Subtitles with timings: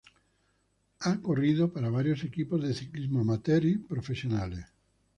[1.01, 4.65] Ha corrido para varios equipos de ciclismo amateur y profesionales.